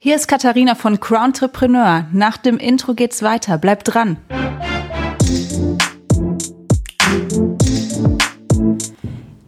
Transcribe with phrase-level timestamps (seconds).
[0.00, 2.06] Hier ist Katharina von Crowntrepreneur.
[2.12, 3.58] Nach dem Intro geht's weiter.
[3.58, 4.16] Bleibt dran.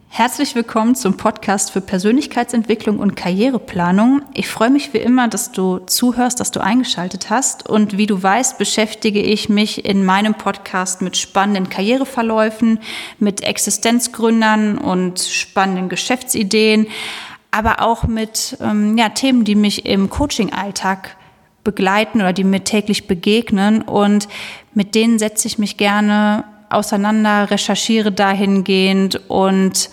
[0.09, 4.23] Herzlich willkommen zum Podcast für Persönlichkeitsentwicklung und Karriereplanung.
[4.35, 7.69] Ich freue mich wie immer, dass du zuhörst, dass du eingeschaltet hast.
[7.69, 12.81] Und wie du weißt, beschäftige ich mich in meinem Podcast mit spannenden Karriereverläufen,
[13.21, 16.89] mit Existenzgründern und spannenden Geschäftsideen
[17.51, 21.17] aber auch mit ähm, ja, Themen, die mich im Coaching-Alltag
[21.65, 23.83] begleiten oder die mir täglich begegnen.
[23.83, 24.29] Und
[24.75, 29.91] mit denen setze ich mich gerne auseinander, recherchiere dahingehend und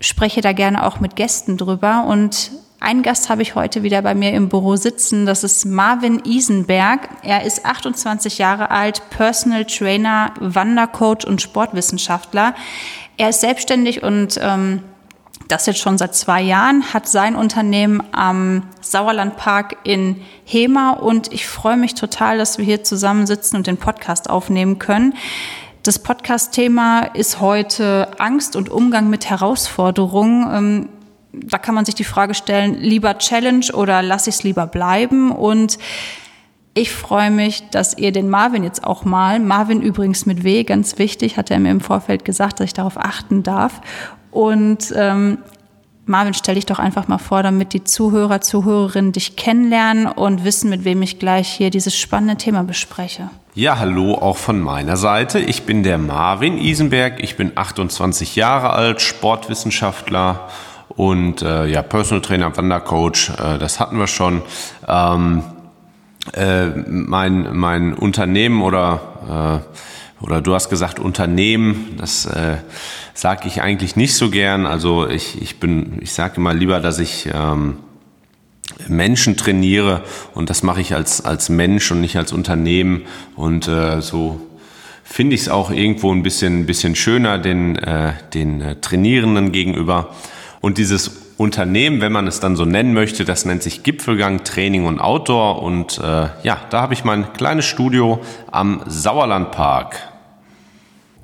[0.00, 2.04] spreche da gerne auch mit Gästen drüber.
[2.08, 5.26] Und einen Gast habe ich heute wieder bei mir im Büro sitzen.
[5.26, 7.08] Das ist Marvin Isenberg.
[7.22, 12.54] Er ist 28 Jahre alt, Personal Trainer, Wandercoach und Sportwissenschaftler.
[13.18, 14.82] Er ist selbstständig und ähm,
[15.52, 21.46] das jetzt schon seit zwei Jahren, hat sein Unternehmen am Sauerlandpark in Hema und ich
[21.46, 25.14] freue mich total, dass wir hier zusammensitzen und den Podcast aufnehmen können.
[25.82, 30.48] Das Podcast-Thema ist heute Angst und Umgang mit Herausforderungen.
[30.52, 30.88] Ähm,
[31.32, 35.30] da kann man sich die Frage stellen, lieber Challenge oder lasse ich es lieber bleiben?
[35.30, 35.78] Und
[36.72, 40.98] ich freue mich, dass ihr den Marvin jetzt auch mal, Marvin übrigens mit W, ganz
[40.98, 43.82] wichtig, hat er mir im Vorfeld gesagt, dass ich darauf achten darf.
[44.32, 45.38] Und ähm,
[46.04, 50.68] Marvin, stell dich doch einfach mal vor, damit die Zuhörer, Zuhörerinnen dich kennenlernen und wissen,
[50.68, 53.30] mit wem ich gleich hier dieses spannende Thema bespreche.
[53.54, 55.38] Ja, hallo auch von meiner Seite.
[55.38, 57.22] Ich bin der Marvin Isenberg.
[57.22, 60.48] Ich bin 28 Jahre alt, Sportwissenschaftler
[60.88, 63.30] und äh, ja, Personal Trainer, Wandercoach.
[63.38, 64.42] Äh, das hatten wir schon.
[64.88, 65.44] Ähm,
[66.34, 69.78] äh, mein, mein Unternehmen oder äh,
[70.22, 72.56] oder du hast gesagt Unternehmen, das äh,
[73.14, 74.66] sage ich eigentlich nicht so gern.
[74.66, 77.78] Also ich, ich bin, ich sage immer lieber, dass ich ähm,
[78.88, 80.02] Menschen trainiere
[80.34, 83.02] und das mache ich als, als Mensch und nicht als Unternehmen.
[83.36, 84.40] Und äh, so
[85.02, 90.14] finde ich es auch irgendwo ein bisschen, bisschen schöner den, äh, den äh, Trainierenden gegenüber.
[90.60, 94.86] Und dieses Unternehmen, wenn man es dann so nennen möchte, das nennt sich Gipfelgang Training
[94.86, 95.62] und Outdoor.
[95.62, 98.20] Und äh, ja, da habe ich mein kleines Studio
[98.50, 100.11] am Sauerlandpark.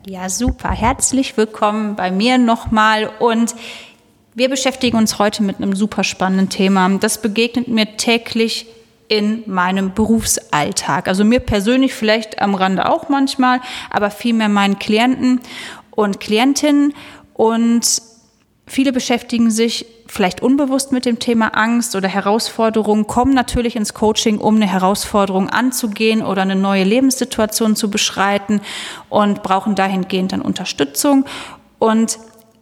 [0.06, 0.70] Ja, super.
[0.70, 3.54] Herzlich willkommen bei mir nochmal und
[4.34, 6.88] wir beschäftigen uns heute mit einem super spannenden Thema.
[6.98, 8.66] Das begegnet mir täglich
[9.08, 11.08] in meinem Berufsalltag.
[11.08, 13.60] Also mir persönlich vielleicht am Rande auch manchmal,
[13.90, 15.40] aber vielmehr meinen Klienten
[15.90, 16.94] und Klientinnen.
[17.34, 18.00] Und
[18.68, 24.38] viele beschäftigen sich vielleicht unbewusst mit dem Thema Angst oder Herausforderungen, kommen natürlich ins Coaching,
[24.38, 28.60] um eine Herausforderung anzugehen oder eine neue Lebenssituation zu beschreiten
[29.08, 31.24] und brauchen dahingehend dann Unterstützung.
[31.78, 32.18] Und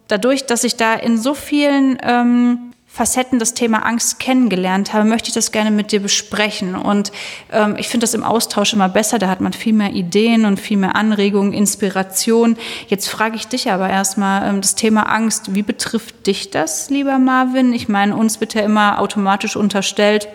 [0.07, 2.66] dadurch, dass ich da in so vielen ähm,
[2.97, 6.73] Facetten das Thema Angst kennengelernt habe, möchte ich das gerne mit dir besprechen.
[6.73, 7.11] Und
[7.51, 9.19] ähm, ich finde das im Austausch immer besser.
[9.19, 12.57] Da hat man viel mehr Ideen und viel mehr Anregungen, Inspiration.
[12.87, 15.53] Jetzt frage ich dich aber erstmal ähm, das Thema Angst.
[15.53, 17.71] Wie betrifft dich das, lieber Marvin?
[17.71, 20.27] Ich meine, uns wird ja immer automatisch unterstellt,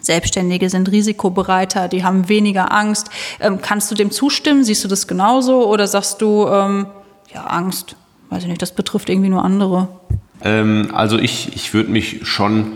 [0.00, 3.10] Selbstständige sind risikobereiter, die haben weniger Angst.
[3.38, 4.64] Ähm, kannst du dem zustimmen?
[4.64, 5.68] Siehst du das genauso?
[5.68, 6.86] Oder sagst du, ähm,
[7.34, 7.96] ja, Angst,
[8.30, 9.88] weiß ich nicht, das betrifft irgendwie nur andere?
[10.44, 12.72] Ähm, also ich, ich würde mich schon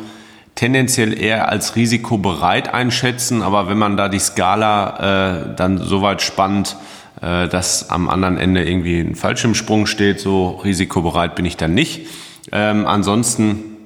[0.55, 6.23] tendenziell eher als risikobereit einschätzen, aber wenn man da die Skala äh, dann so weit
[6.23, 6.77] spannt,
[7.21, 12.07] äh, dass am anderen Ende irgendwie ein Fallschirmsprung steht, so risikobereit bin ich dann nicht.
[12.53, 13.77] Ähm, ansonsten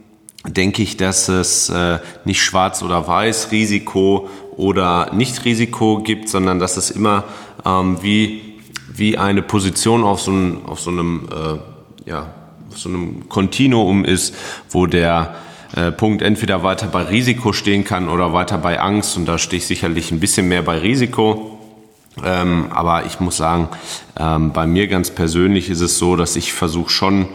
[0.47, 6.59] denke ich, dass es äh, nicht schwarz oder weiß, Risiko oder nicht Risiko gibt, sondern
[6.59, 7.25] dass es immer
[7.67, 8.59] ähm, wie,
[8.93, 12.35] wie eine Position auf so, ein, auf so einem äh, ja,
[12.75, 14.34] so einem Kontinuum ist,
[14.70, 15.34] wo der
[15.76, 19.16] äh, Punkt entweder weiter bei Risiko stehen kann oder weiter bei Angst.
[19.16, 21.58] Und da stehe ich sicherlich ein bisschen mehr bei Risiko.
[22.25, 23.69] Ähm, aber ich muss sagen,
[24.19, 27.28] ähm, bei mir ganz persönlich ist es so, dass ich versuche schon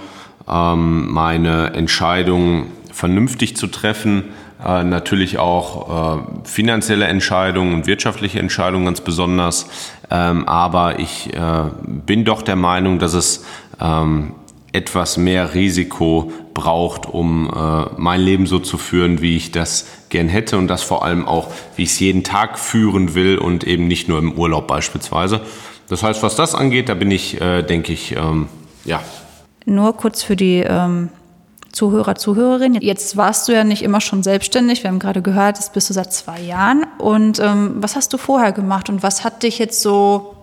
[0.50, 4.26] ähm, meine Entscheidungen vernünftig zu treffen.
[4.64, 9.68] Äh, natürlich auch äh, finanzielle Entscheidungen und wirtschaftliche Entscheidungen ganz besonders.
[10.12, 11.40] Ähm, aber ich äh,
[11.84, 13.46] bin doch der Meinung, dass es
[13.82, 14.34] ähm,
[14.76, 20.28] etwas mehr Risiko braucht, um äh, mein Leben so zu führen, wie ich das gern
[20.28, 23.88] hätte und das vor allem auch, wie ich es jeden Tag führen will und eben
[23.88, 25.42] nicht nur im Urlaub beispielsweise.
[25.88, 28.48] Das heißt, was das angeht, da bin ich, äh, denke ich, ähm,
[28.84, 29.02] ja.
[29.66, 31.10] Nur kurz für die ähm,
[31.72, 32.82] Zuhörer, Zuhörerinnen.
[32.82, 34.84] Jetzt warst du ja nicht immer schon selbstständig.
[34.84, 36.86] Wir haben gerade gehört, das bist du seit zwei Jahren.
[36.98, 40.35] Und ähm, was hast du vorher gemacht und was hat dich jetzt so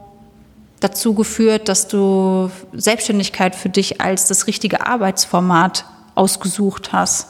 [0.83, 5.85] dazu geführt, dass du Selbstständigkeit für dich als das richtige Arbeitsformat
[6.15, 7.29] ausgesucht hast?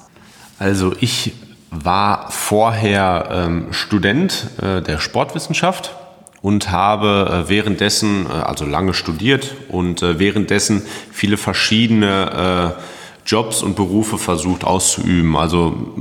[0.59, 1.33] Also ich
[1.71, 5.95] war vorher ähm, Student äh, der Sportwissenschaft
[6.43, 12.75] und habe äh, währenddessen, äh, also lange studiert und äh, währenddessen viele verschiedene
[13.25, 15.37] Jobs und Berufe versucht auszuüben.
[15.37, 15.95] Also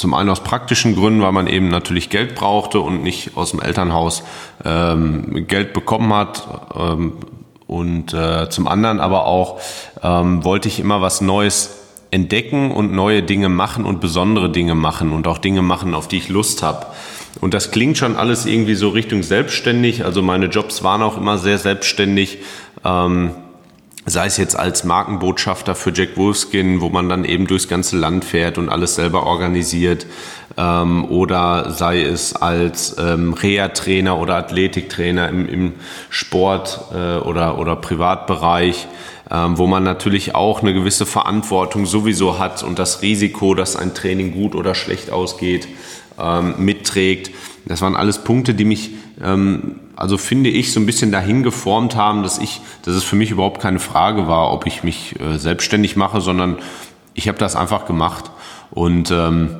[0.00, 3.60] zum einen aus praktischen Gründen, weil man eben natürlich Geld brauchte und nicht aus dem
[3.60, 4.22] Elternhaus
[4.64, 6.48] ähm, Geld bekommen hat.
[6.74, 7.12] Ähm,
[7.66, 9.60] und äh, zum anderen aber auch
[10.02, 15.12] ähm, wollte ich immer was Neues entdecken und neue Dinge machen und besondere Dinge machen
[15.12, 16.86] und auch Dinge machen, auf die ich Lust habe.
[17.42, 20.06] Und das klingt schon alles irgendwie so Richtung selbstständig.
[20.06, 22.38] Also meine Jobs waren auch immer sehr selbstständig.
[22.86, 23.32] Ähm,
[24.06, 28.24] sei es jetzt als Markenbotschafter für Jack Wolfskin, wo man dann eben durchs ganze Land
[28.24, 30.06] fährt und alles selber organisiert,
[30.56, 35.72] ähm, oder sei es als ähm, Reha-Trainer oder Athletiktrainer im, im
[36.08, 38.88] Sport äh, oder, oder Privatbereich,
[39.30, 43.94] ähm, wo man natürlich auch eine gewisse Verantwortung sowieso hat und das Risiko, dass ein
[43.94, 45.68] Training gut oder schlecht ausgeht,
[46.18, 47.30] ähm, mitträgt.
[47.66, 48.90] Das waren alles Punkte, die mich,
[49.22, 53.16] ähm, also finde ich, so ein bisschen dahin geformt haben, dass ich, dass es für
[53.16, 56.56] mich überhaupt keine Frage war, ob ich mich äh, selbstständig mache, sondern
[57.12, 58.30] ich habe das einfach gemacht.
[58.70, 59.56] Und ähm,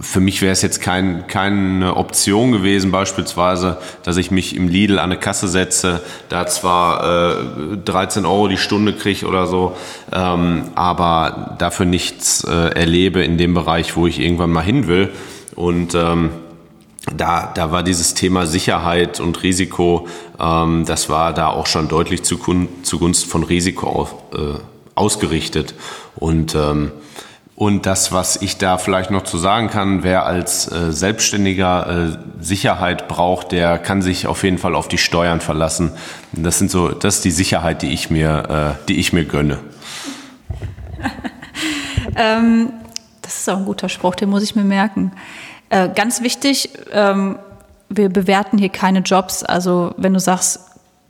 [0.00, 4.98] für mich wäre es jetzt kein, keine Option gewesen, beispielsweise, dass ich mich im Lidl
[4.98, 7.36] an eine Kasse setze, da zwar
[7.74, 9.76] äh, 13 Euro die Stunde kriege oder so,
[10.10, 15.12] ähm, aber dafür nichts äh, erlebe in dem Bereich, wo ich irgendwann mal hin will.
[15.54, 16.30] Und ähm,
[17.14, 20.08] da, da war dieses Thema Sicherheit und Risiko,
[20.40, 24.58] ähm, das war da auch schon deutlich zugunsten von Risiko äh,
[24.94, 25.74] ausgerichtet.
[26.16, 26.92] Und ähm,
[27.56, 32.42] und das, was ich da vielleicht noch zu sagen kann, wer als äh, Selbstständiger äh,
[32.44, 35.92] Sicherheit braucht, der kann sich auf jeden Fall auf die Steuern verlassen.
[36.32, 39.58] Das sind so, das ist die Sicherheit, die ich mir, äh, die ich mir gönne.
[42.16, 42.74] ähm,
[43.22, 45.12] das ist auch ein guter Spruch, den muss ich mir merken.
[45.70, 47.38] Äh, ganz wichtig, ähm,
[47.88, 49.42] wir bewerten hier keine Jobs.
[49.42, 50.60] Also wenn du sagst,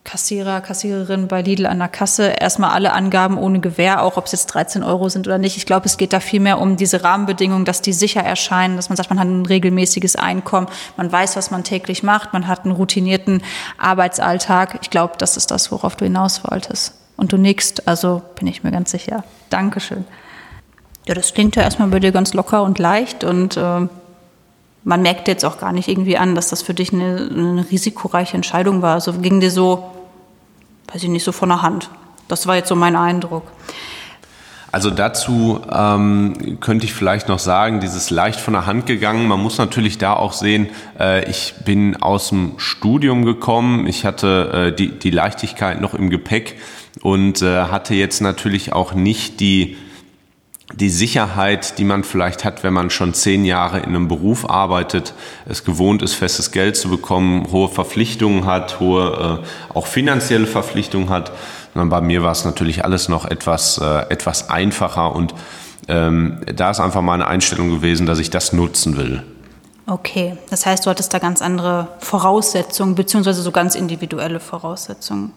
[0.06, 4.32] Kassierer, Kassiererin bei Lidl an der Kasse erstmal alle Angaben ohne Gewähr, auch ob es
[4.32, 5.56] jetzt 13 Euro sind oder nicht.
[5.56, 8.88] Ich glaube, es geht da viel mehr um diese Rahmenbedingungen, dass die sicher erscheinen, dass
[8.88, 12.64] man sagt, man hat ein regelmäßiges Einkommen, man weiß, was man täglich macht, man hat
[12.64, 13.42] einen routinierten
[13.78, 14.78] Arbeitsalltag.
[14.80, 16.94] Ich glaube, das ist das, worauf du hinaus wolltest.
[17.16, 19.24] Und du nickst, also bin ich mir ganz sicher.
[19.50, 20.04] Dankeschön.
[21.06, 23.88] Ja, das klingt ja erstmal bei dir ganz locker und leicht und äh,
[24.86, 28.36] man merkt jetzt auch gar nicht irgendwie an, dass das für dich eine, eine risikoreiche
[28.36, 28.94] Entscheidung war.
[28.94, 29.90] Also ging dir so
[30.92, 31.90] weiß ich nicht, so von der Hand.
[32.28, 33.44] Das war jetzt so mein Eindruck.
[34.72, 39.26] Also dazu ähm, könnte ich vielleicht noch sagen, dieses leicht von der Hand gegangen.
[39.26, 40.68] Man muss natürlich da auch sehen,
[40.98, 46.10] äh, ich bin aus dem Studium gekommen, ich hatte äh, die, die Leichtigkeit noch im
[46.10, 46.56] Gepäck
[47.00, 49.76] und äh, hatte jetzt natürlich auch nicht die
[50.72, 55.14] die Sicherheit, die man vielleicht hat, wenn man schon zehn Jahre in einem Beruf arbeitet,
[55.46, 61.08] es gewohnt ist, festes Geld zu bekommen, hohe Verpflichtungen hat, hohe äh, auch finanzielle Verpflichtungen
[61.08, 61.32] hat.
[61.72, 65.34] Sondern bei mir war es natürlich alles noch etwas, äh, etwas einfacher und
[65.88, 69.22] ähm, da ist einfach meine Einstellung gewesen, dass ich das nutzen will.
[69.86, 75.32] Okay, das heißt, du hattest da ganz andere Voraussetzungen, beziehungsweise so ganz individuelle Voraussetzungen.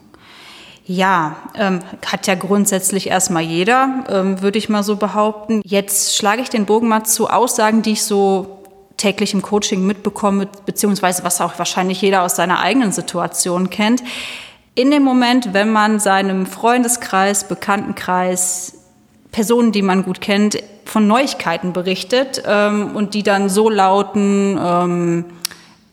[0.91, 5.61] Ja, ähm, hat ja grundsätzlich erstmal jeder, ähm, würde ich mal so behaupten.
[5.63, 8.63] Jetzt schlage ich den Bogen mal zu Aussagen, die ich so
[8.97, 14.01] täglich im Coaching mitbekomme, beziehungsweise was auch wahrscheinlich jeder aus seiner eigenen Situation kennt.
[14.73, 18.73] In dem Moment, wenn man seinem Freundeskreis, Bekanntenkreis,
[19.31, 25.25] Personen, die man gut kennt, von Neuigkeiten berichtet ähm, und die dann so lauten, ähm,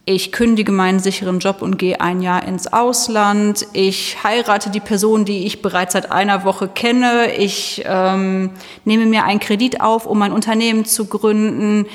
[0.09, 5.25] ich kündige meinen sicheren Job und gehe ein Jahr ins Ausland, ich heirate die Person,
[5.25, 8.53] die ich bereits seit einer Woche kenne, ich ähm,
[8.85, 11.87] nehme mir einen Kredit auf, um ein Unternehmen zu gründen,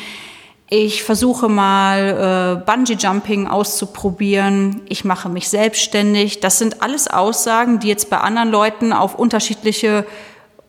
[0.70, 6.40] ich versuche mal äh, Bungee-Jumping auszuprobieren, ich mache mich selbstständig.
[6.40, 10.06] Das sind alles Aussagen, die jetzt bei anderen Leuten auf unterschiedliche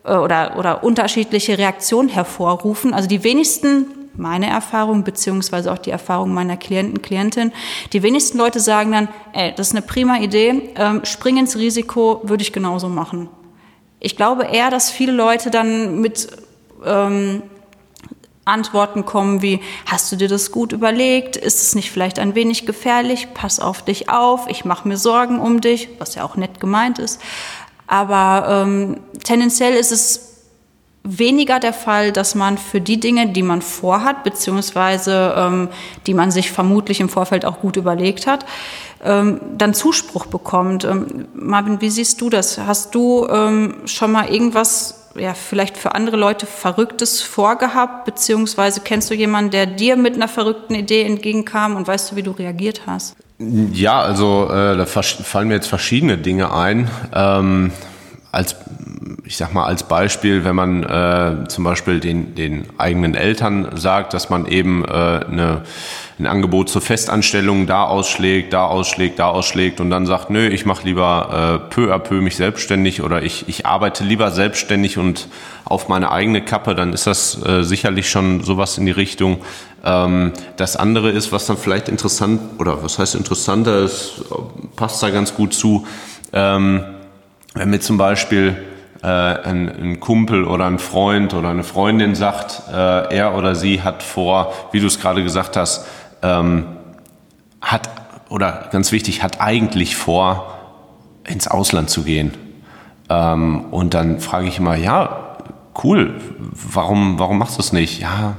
[0.03, 2.93] äh, oder, oder unterschiedliche Reaktionen hervorrufen.
[2.93, 7.51] Also die wenigsten meine Erfahrung, beziehungsweise auch die Erfahrung meiner Klienten, Klientin.
[7.93, 12.21] Die wenigsten Leute sagen dann, ey, das ist eine prima Idee, ähm, spring ins Risiko,
[12.23, 13.29] würde ich genauso machen.
[13.99, 16.27] Ich glaube eher, dass viele Leute dann mit
[16.85, 17.43] ähm,
[18.45, 21.37] Antworten kommen wie, hast du dir das gut überlegt?
[21.37, 23.29] Ist es nicht vielleicht ein wenig gefährlich?
[23.33, 26.99] Pass auf dich auf, ich mache mir Sorgen um dich, was ja auch nett gemeint
[26.99, 27.21] ist.
[27.87, 30.32] Aber ähm, tendenziell ist es
[31.03, 35.69] weniger der Fall, dass man für die Dinge, die man vorhat, beziehungsweise ähm,
[36.07, 38.45] die man sich vermutlich im Vorfeld auch gut überlegt hat,
[39.03, 40.85] ähm, dann Zuspruch bekommt.
[40.85, 42.57] Ähm, Marvin, wie siehst du das?
[42.57, 49.11] Hast du ähm, schon mal irgendwas ja vielleicht für andere Leute Verrücktes vorgehabt, beziehungsweise kennst
[49.11, 52.81] du jemanden, der dir mit einer verrückten Idee entgegenkam und weißt du, wie du reagiert
[52.87, 53.15] hast?
[53.37, 56.89] Ja, also äh, da fallen mir jetzt verschiedene Dinge ein.
[57.13, 57.71] Ähm,
[58.33, 58.55] als
[59.25, 64.13] ich sag mal als Beispiel, wenn man äh, zum Beispiel den, den eigenen Eltern sagt,
[64.13, 65.61] dass man eben äh, eine,
[66.19, 70.65] ein Angebot zur Festanstellung da ausschlägt, da ausschlägt, da ausschlägt und dann sagt, nö, ich
[70.65, 75.27] mache lieber äh, peu à peu mich selbstständig oder ich, ich arbeite lieber selbstständig und
[75.63, 79.37] auf meine eigene Kappe, dann ist das äh, sicherlich schon sowas in die Richtung.
[79.85, 84.25] Ähm, das andere ist, was dann vielleicht interessant oder was heißt interessanter ist,
[84.75, 85.87] passt da ganz gut zu,
[86.33, 86.83] ähm,
[87.53, 88.57] wenn mir zum Beispiel
[89.01, 93.81] äh, ein, ein, Kumpel oder ein Freund oder eine Freundin sagt, äh, er oder sie
[93.81, 95.85] hat vor, wie du es gerade gesagt hast,
[96.21, 96.65] ähm,
[97.61, 97.89] hat
[98.29, 100.57] oder ganz wichtig, hat eigentlich vor,
[101.25, 102.33] ins Ausland zu gehen.
[103.09, 105.37] Ähm, und dann frage ich immer, ja,
[105.83, 106.19] cool,
[106.51, 107.99] warum, warum machst du es nicht?
[108.01, 108.35] Ja,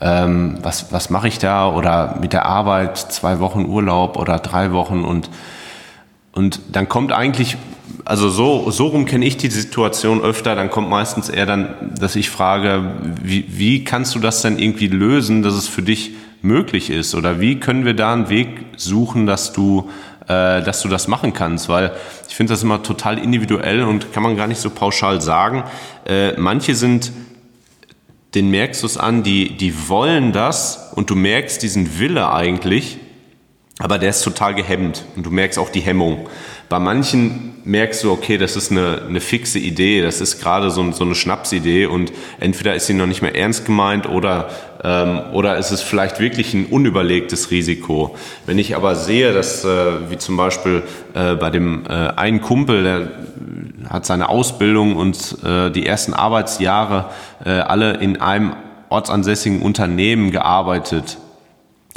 [0.00, 1.68] ähm, was, was mache ich da?
[1.68, 5.28] Oder mit der Arbeit zwei Wochen Urlaub oder drei Wochen und
[6.38, 7.56] und dann kommt eigentlich,
[8.08, 12.16] also so, so rum kenne ich die Situation öfter, dann kommt meistens eher dann, dass
[12.16, 16.88] ich frage, wie, wie kannst du das denn irgendwie lösen, dass es für dich möglich
[16.88, 17.14] ist?
[17.14, 19.90] Oder wie können wir da einen Weg suchen, dass du,
[20.22, 21.68] äh, dass du das machen kannst?
[21.68, 21.92] Weil
[22.26, 25.64] ich finde das immer total individuell und kann man gar nicht so pauschal sagen.
[26.06, 27.12] Äh, manche sind
[28.34, 32.96] den merkst du es an, die, die wollen das und du merkst diesen Wille eigentlich,
[33.78, 36.28] aber der ist total gehemmt und du merkst auch die Hemmung.
[36.68, 40.90] Bei manchen merkst du, okay, das ist eine, eine fixe Idee, das ist gerade so,
[40.92, 44.50] so eine Schnapsidee und entweder ist sie noch nicht mehr ernst gemeint oder,
[44.82, 48.16] ähm, oder ist es vielleicht wirklich ein unüberlegtes Risiko.
[48.46, 50.82] Wenn ich aber sehe, dass, äh, wie zum Beispiel
[51.14, 53.10] äh, bei dem äh, einen Kumpel, der
[53.88, 57.10] hat seine Ausbildung und äh, die ersten Arbeitsjahre
[57.44, 58.54] äh, alle in einem
[58.90, 61.18] ortsansässigen Unternehmen gearbeitet,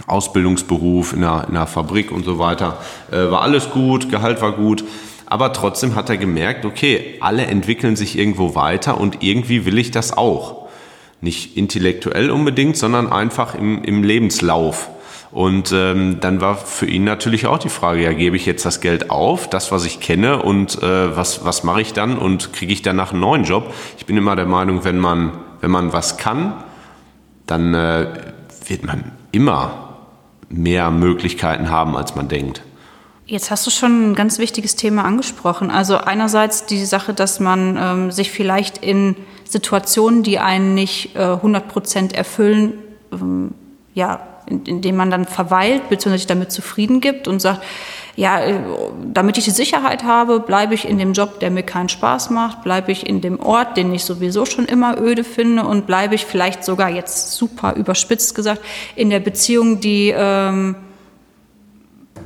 [0.08, 2.78] Ausbildungsberuf in einer, in einer Fabrik und so weiter.
[3.12, 4.84] Äh, war alles gut, Gehalt war gut.
[5.26, 9.92] Aber trotzdem hat er gemerkt, okay, alle entwickeln sich irgendwo weiter und irgendwie will ich
[9.92, 10.68] das auch.
[11.22, 14.90] Nicht intellektuell unbedingt, sondern einfach im, im Lebenslauf.
[15.32, 18.82] Und ähm, dann war für ihn natürlich auch die Frage, ja, gebe ich jetzt das
[18.82, 22.74] Geld auf, das, was ich kenne, und äh, was, was mache ich dann und kriege
[22.74, 23.74] ich danach einen neuen Job?
[23.98, 25.32] Ich bin immer der Meinung, wenn man,
[25.62, 26.62] wenn man was kann,
[27.48, 28.08] dann äh,
[28.68, 29.91] wird man immer
[30.52, 32.62] mehr Möglichkeiten haben, als man denkt.
[33.26, 35.70] Jetzt hast du schon ein ganz wichtiges Thema angesprochen.
[35.70, 39.16] Also einerseits die Sache, dass man ähm, sich vielleicht in
[39.46, 42.74] Situationen, die einen nicht äh, 100 Prozent erfüllen,
[43.14, 43.54] ähm,
[43.94, 46.18] ja, indem in man dann verweilt bzw.
[46.18, 47.64] sich damit zufrieden gibt und sagt,
[48.22, 48.60] ja, äh,
[49.12, 52.62] damit ich die Sicherheit habe, bleibe ich in dem Job, der mir keinen Spaß macht,
[52.62, 56.28] bleibe ich in dem Ort, den ich sowieso schon immer öde finde und bleibe ich
[56.28, 58.62] vielleicht sogar jetzt super überspitzt gesagt
[58.96, 60.76] in der Beziehung, die ähm,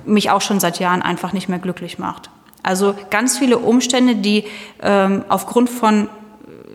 [0.05, 2.29] mich auch schon seit Jahren einfach nicht mehr glücklich macht.
[2.61, 4.43] Also ganz viele Umstände, die
[4.81, 6.09] ähm, aufgrund von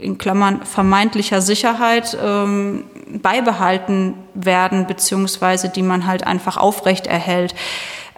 [0.00, 2.84] in Klammern vermeintlicher Sicherheit ähm,
[3.20, 7.54] beibehalten werden, beziehungsweise die man halt einfach aufrecht erhält.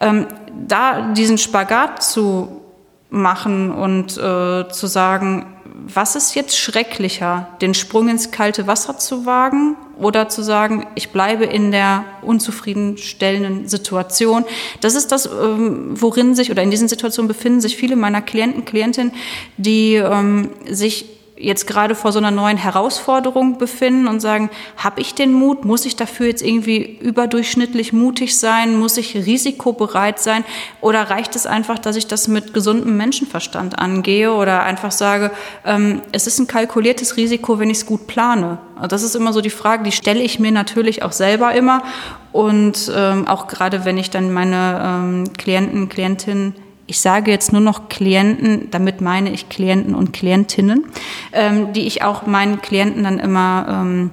[0.01, 0.27] Ähm,
[0.67, 2.63] da diesen Spagat zu
[3.11, 5.47] machen und äh, zu sagen,
[5.87, 11.11] was ist jetzt schrecklicher, den Sprung ins kalte Wasser zu wagen oder zu sagen, ich
[11.11, 14.45] bleibe in der unzufriedenstellenden Situation.
[14.81, 18.65] Das ist das, ähm, worin sich oder in diesen Situationen befinden sich viele meiner Klienten,
[18.65, 19.13] Klientinnen,
[19.57, 21.07] die ähm, sich
[21.43, 25.65] jetzt gerade vor so einer neuen Herausforderung befinden und sagen, habe ich den Mut?
[25.65, 28.79] Muss ich dafür jetzt irgendwie überdurchschnittlich mutig sein?
[28.79, 30.45] Muss ich risikobereit sein?
[30.81, 35.33] Oder reicht es einfach, dass ich das mit gesundem Menschenverstand angehe oder einfach sage,
[35.67, 38.59] ähm, es ist ein kalkuliertes Risiko, wenn ich es gut plane?
[38.89, 41.83] Das ist immer so die Frage, die stelle ich mir natürlich auch selber immer.
[42.31, 46.55] Und ähm, auch gerade wenn ich dann meine ähm, Klienten, Klientinnen
[46.93, 50.85] ich sage jetzt nur noch Klienten, damit meine ich Klienten und Klientinnen,
[51.33, 54.11] ähm, die ich auch meinen Klienten dann immer, ähm,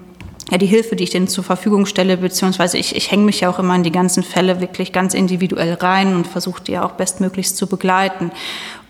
[0.50, 3.50] ja, die Hilfe, die ich denen zur Verfügung stelle, beziehungsweise ich, ich hänge mich ja
[3.50, 6.94] auch immer in die ganzen Fälle wirklich ganz individuell rein und versuche die ja auch
[6.94, 8.32] bestmöglichst zu begleiten.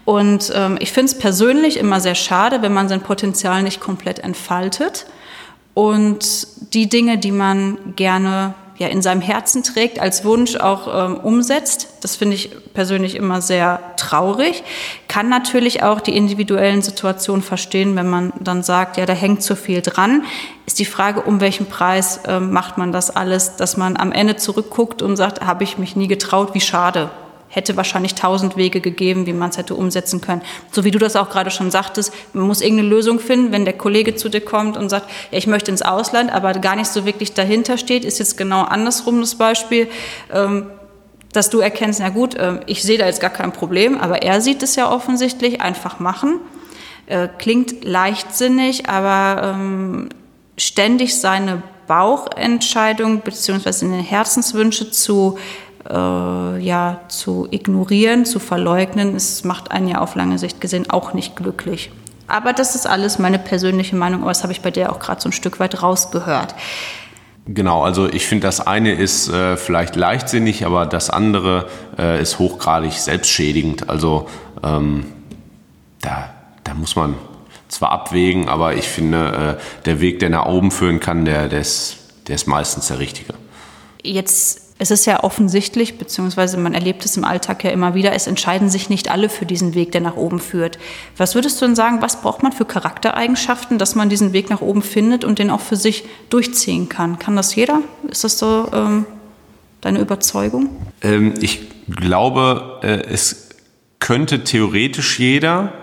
[0.05, 4.19] Und ähm, ich finde es persönlich immer sehr schade, wenn man sein Potenzial nicht komplett
[4.19, 5.08] entfaltet
[5.74, 11.17] und die Dinge, die man gerne ja in seinem Herzen trägt, als Wunsch auch ähm,
[11.17, 11.89] umsetzt.
[12.01, 14.63] Das finde ich persönlich immer sehr traurig.
[15.07, 19.55] Kann natürlich auch die individuellen Situationen verstehen, wenn man dann sagt, ja, da hängt zu
[19.55, 20.24] viel dran.
[20.65, 24.38] Ist die Frage, um welchen Preis ähm, macht man das alles, dass man am Ende
[24.38, 27.12] zurückguckt und sagt, habe ich mich nie getraut, wie schade.
[27.50, 30.41] Hätte wahrscheinlich tausend Wege gegeben, wie man es hätte umsetzen können.
[30.72, 33.77] So wie du das auch gerade schon sagtest, man muss irgendeine Lösung finden, wenn der
[33.77, 37.06] Kollege zu dir kommt und sagt, ja, ich möchte ins Ausland, aber gar nicht so
[37.06, 39.88] wirklich dahinter steht, ist jetzt genau andersrum das Beispiel.
[40.34, 40.68] Ähm,
[41.32, 44.41] dass du erkennst, na gut, äh, ich sehe da jetzt gar kein Problem, aber er
[44.41, 46.39] sieht es ja offensichtlich, einfach machen.
[47.06, 50.10] Äh, klingt leichtsinnig, aber ähm,
[50.58, 53.72] ständig seine Bauchentscheidung bzw.
[53.72, 55.38] seine Herzenswünsche zu
[55.89, 61.13] äh, ja, zu ignorieren, zu verleugnen, es macht einen ja auf lange Sicht gesehen auch
[61.13, 61.91] nicht glücklich.
[62.27, 65.19] Aber das ist alles meine persönliche Meinung, aber das habe ich bei dir auch gerade
[65.19, 66.53] so ein Stück weit rausgehört.
[67.48, 71.67] Genau, also ich finde, das eine ist äh, vielleicht leichtsinnig, aber das andere
[71.98, 73.89] äh, ist hochgradig selbstschädigend.
[73.89, 74.27] Also
[74.63, 75.08] ähm,
[76.01, 76.29] da,
[76.63, 77.15] da muss man
[77.67, 81.62] zwar abwägen, aber ich finde, äh, der Weg, der nach oben führen kann, der, der,
[81.62, 83.34] ist, der ist meistens der richtige.
[84.03, 88.27] Jetzt es ist ja offensichtlich, beziehungsweise man erlebt es im Alltag ja immer wieder, es
[88.27, 90.79] entscheiden sich nicht alle für diesen Weg, der nach oben führt.
[91.17, 94.62] Was würdest du denn sagen, was braucht man für Charaktereigenschaften, dass man diesen Weg nach
[94.62, 97.19] oben findet und den auch für sich durchziehen kann?
[97.19, 97.81] Kann das jeder?
[98.09, 99.05] Ist das so ähm,
[99.81, 100.69] deine Überzeugung?
[101.01, 101.59] Ähm, ich
[101.89, 103.50] glaube, äh, es
[104.00, 105.74] könnte theoretisch jeder,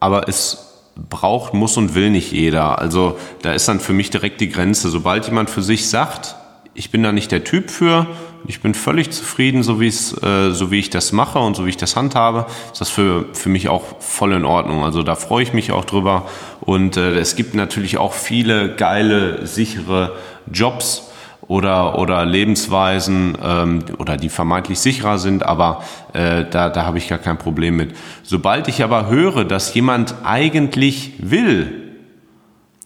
[0.00, 2.78] aber es braucht, muss und will nicht jeder.
[2.78, 4.88] Also da ist dann für mich direkt die Grenze.
[4.88, 6.34] Sobald jemand für sich sagt,
[6.72, 8.06] ich bin da nicht der Typ für,
[8.46, 11.76] ich bin völlig zufrieden, so äh, so wie ich das mache und so wie ich
[11.76, 12.46] das handhabe.
[12.72, 14.84] Ist das für, für mich auch voll in Ordnung.
[14.84, 16.26] Also da freue ich mich auch drüber.
[16.60, 20.16] Und äh, es gibt natürlich auch viele geile, sichere
[20.50, 21.10] Jobs
[21.42, 27.08] oder, oder Lebensweisen ähm, oder die vermeintlich sicherer sind, aber äh, da, da habe ich
[27.08, 27.94] gar kein Problem mit.
[28.22, 31.96] Sobald ich aber höre, dass jemand eigentlich will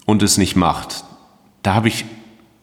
[0.07, 1.05] und es nicht macht,
[1.63, 2.05] da habe ich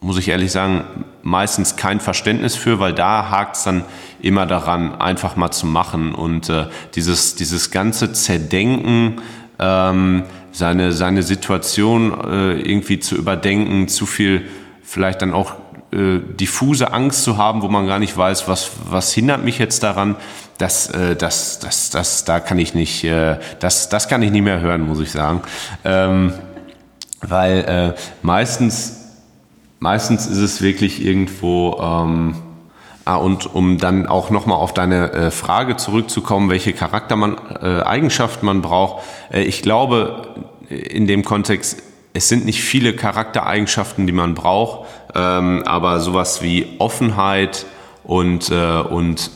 [0.02, 3.86] muss ich ehrlich sagen, meistens kein Verständnis für, weil da hakt es dann
[4.22, 9.22] immer daran, einfach mal zu machen und äh, dieses, dieses ganze Zerdenken,
[9.60, 14.48] ähm, seine, seine Situation äh, irgendwie zu überdenken, zu viel
[14.82, 15.54] vielleicht dann auch
[15.92, 19.84] äh, diffuse Angst zu haben, wo man gar nicht weiß, was, was hindert mich jetzt
[19.84, 20.16] daran,
[20.58, 24.44] das, äh, das, das, das, da kann ich nicht, äh, das, das kann ich nicht
[24.44, 25.42] mehr hören, muss ich sagen.
[25.86, 26.34] Ähm,
[27.22, 27.60] weil
[27.96, 28.99] äh, meistens
[29.80, 32.36] meistens ist es wirklich irgendwo, ähm,
[33.06, 38.62] ah, und um dann auch nochmal auf deine äh, Frage zurückzukommen, welche Charaktereigenschaften äh, man
[38.62, 39.04] braucht.
[39.32, 40.28] Äh, ich glaube,
[40.70, 41.82] in dem Kontext,
[42.14, 47.66] es sind nicht viele Charaktereigenschaften, die man braucht, ähm, aber sowas wie Offenheit
[48.04, 49.32] und, äh, und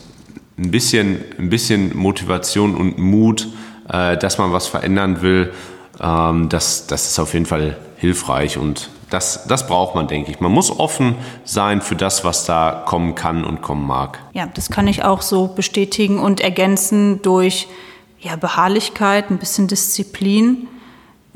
[0.58, 3.48] ein bisschen, ein bisschen Motivation und Mut,
[3.88, 5.52] äh, dass man was verändern will,
[6.00, 10.40] ähm, das, das ist auf jeden Fall hilfreich und das, das braucht man, denke ich.
[10.40, 14.18] Man muss offen sein für das, was da kommen kann und kommen mag.
[14.32, 17.68] Ja, das kann ich auch so bestätigen und ergänzen durch
[18.18, 20.66] ja, Beharrlichkeit, ein bisschen Disziplin.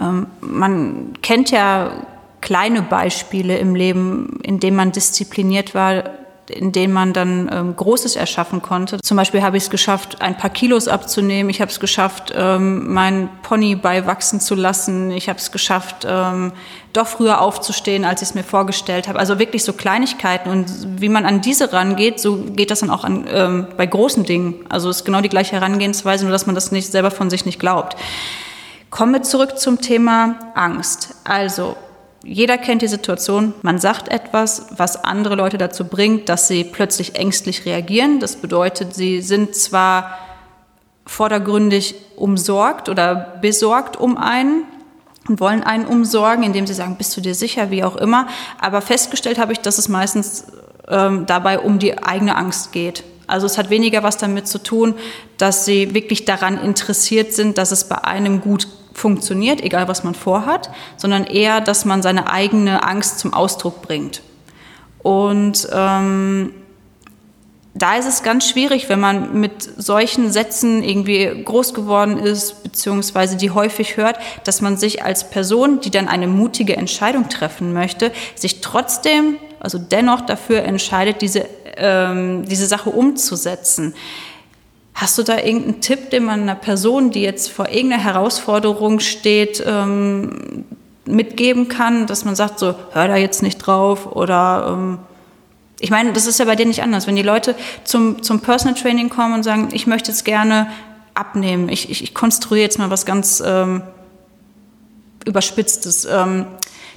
[0.01, 1.93] Ähm, man kennt ja
[2.41, 6.03] kleine Beispiele im Leben, in denen man diszipliniert war,
[6.51, 8.99] in denen man dann ähm, Großes erschaffen konnte.
[9.03, 11.51] Zum Beispiel habe ich es geschafft, ein paar Kilos abzunehmen.
[11.51, 15.11] Ich habe es geschafft, ähm, meinen Pony beiwachsen zu lassen.
[15.11, 16.53] Ich habe es geschafft, ähm,
[16.93, 19.19] doch früher aufzustehen, als ich es mir vorgestellt habe.
[19.19, 20.51] Also wirklich so Kleinigkeiten.
[20.51, 24.25] Und wie man an diese rangeht, so geht das dann auch an, ähm, bei großen
[24.25, 24.55] Dingen.
[24.69, 27.47] Also es ist genau die gleiche Herangehensweise, nur dass man das nicht selber von sich
[27.47, 27.97] nicht glaubt.
[28.91, 31.15] Kommen wir zurück zum Thema Angst.
[31.25, 31.77] Also
[32.25, 37.15] jeder kennt die Situation, man sagt etwas, was andere Leute dazu bringt, dass sie plötzlich
[37.15, 38.19] ängstlich reagieren.
[38.21, 40.19] Das bedeutet, sie sind zwar
[41.07, 44.65] vordergründig umsorgt oder besorgt um einen
[45.29, 48.27] und wollen einen umsorgen, indem sie sagen, bist du dir sicher, wie auch immer.
[48.61, 50.47] Aber festgestellt habe ich, dass es meistens
[50.89, 53.05] ähm, dabei um die eigene Angst geht.
[53.27, 54.95] Also es hat weniger was damit zu tun,
[55.37, 58.67] dass sie wirklich daran interessiert sind, dass es bei einem gut
[58.99, 64.23] funktioniert, egal was man vorhat, sondern eher, dass man seine eigene Angst zum Ausdruck bringt.
[64.99, 66.53] Und ähm,
[67.75, 73.37] da ist es ganz schwierig, wenn man mit solchen Sätzen irgendwie groß geworden ist, beziehungsweise
[73.37, 78.11] die häufig hört, dass man sich als Person, die dann eine mutige Entscheidung treffen möchte,
[78.35, 81.47] sich trotzdem, also dennoch dafür entscheidet, diese
[81.79, 83.95] ähm, diese Sache umzusetzen.
[85.01, 89.63] Hast du da irgendeinen Tipp, den man einer Person, die jetzt vor irgendeiner Herausforderung steht,
[89.65, 90.65] ähm,
[91.05, 94.99] mitgeben kann, dass man sagt, so, hör da jetzt nicht drauf oder ähm,
[95.79, 97.07] ich meine, das ist ja bei dir nicht anders.
[97.07, 100.67] Wenn die Leute zum, zum Personal Training kommen und sagen, ich möchte jetzt gerne
[101.15, 103.83] abnehmen, ich, ich, ich konstruiere jetzt mal was ganz ähm,
[105.25, 106.07] Überspitztes.
[106.07, 106.47] Ähm,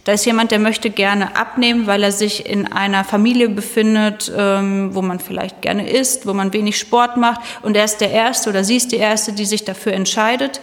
[0.03, 4.95] Da ist jemand, der möchte gerne abnehmen, weil er sich in einer Familie befindet, ähm,
[4.95, 7.41] wo man vielleicht gerne isst, wo man wenig Sport macht.
[7.61, 10.59] Und er ist der Erste oder sie ist die Erste, die sich dafür entscheidet.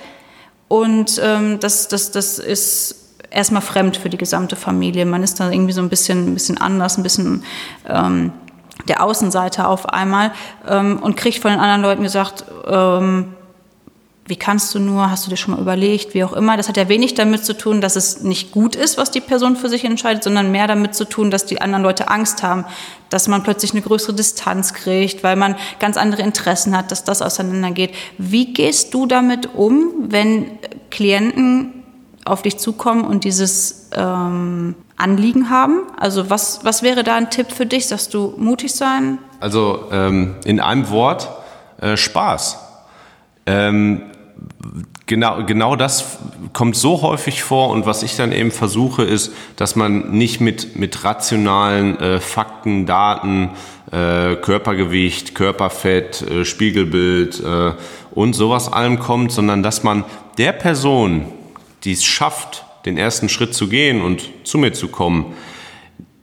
[0.67, 2.97] Und ähm, das, das, das ist
[3.31, 5.07] erstmal fremd für die gesamte Familie.
[5.07, 7.45] Man ist da irgendwie so ein bisschen, ein bisschen anders, ein bisschen
[7.89, 8.33] ähm,
[8.89, 10.33] der Außenseiter auf einmal
[10.67, 13.35] ähm, und kriegt von den anderen Leuten gesagt, ähm,
[14.29, 16.59] wie kannst du nur, hast du dir schon mal überlegt, wie auch immer.
[16.59, 19.57] Das hat ja wenig damit zu tun, dass es nicht gut ist, was die Person
[19.57, 22.67] für sich entscheidet, sondern mehr damit zu tun, dass die anderen Leute Angst haben,
[23.09, 27.23] dass man plötzlich eine größere Distanz kriegt, weil man ganz andere Interessen hat, dass das
[27.23, 27.95] auseinandergeht.
[28.19, 30.59] Wie gehst du damit um, wenn
[30.91, 31.85] Klienten
[32.27, 35.85] auf dich zukommen und dieses ähm, Anliegen haben?
[35.99, 37.87] Also was, was wäre da ein Tipp für dich?
[37.87, 39.19] Sagst du mutig sein?
[39.41, 41.31] Also ähm, in einem Wort
[41.81, 42.59] äh, Spaß.
[43.47, 44.03] Ähm,
[45.07, 46.19] genau, genau das
[46.53, 50.77] kommt so häufig vor und was ich dann eben versuche ist, dass man nicht mit,
[50.77, 53.51] mit rationalen äh, Fakten, Daten,
[53.91, 57.73] äh, Körpergewicht, Körperfett, äh, Spiegelbild äh,
[58.13, 60.05] und sowas allem kommt, sondern dass man
[60.37, 61.27] der Person,
[61.85, 65.35] die es schafft, den ersten Schritt zu gehen und zu mir zu kommen,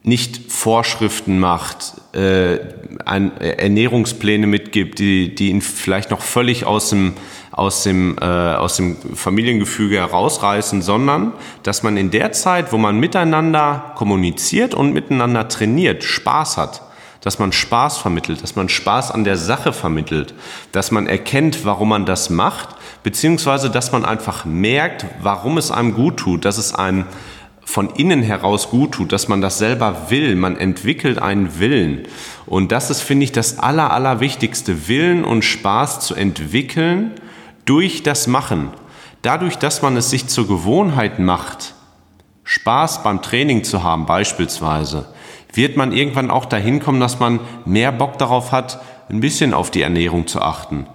[0.04, 2.60] nicht Vorschriften macht, äh,
[3.06, 7.14] ein, Ernährungspläne mitgibt, die, die ihn vielleicht noch völlig aus dem,
[7.56, 11.32] aus, dem, äh, aus dem Familiengefüge herausreißen, sondern
[11.64, 16.82] dass man in der Zeit, wo man miteinander kommuniziert und miteinander trainiert, Spaß hat
[17.22, 20.36] dass man Spaß vermittelt, dass man Spaß an der Sache vermittelt,
[20.72, 25.96] dass man erkennt, warum man das macht, beziehungsweise dass man einfach merkt, warum es einem
[25.96, 27.06] gut tut, dass es einem
[27.64, 30.36] von innen heraus gut tut, dass man das selber will.
[30.36, 32.04] Man entwickelt einen Willen.
[32.46, 37.16] Und das ist, finde ich, das Aller, Allerwichtigste, Willen und Spaß zu entwickeln
[37.66, 38.72] durch das Machen.
[39.22, 41.74] Dadurch, dass man es sich zur Gewohnheit macht,
[42.44, 45.08] Spaß beim Training zu haben beispielsweise,
[45.52, 49.72] wird man irgendwann auch dahin kommen, dass man mehr Bock darauf hat, ein bisschen auf
[49.72, 50.86] die Ernährung zu achten.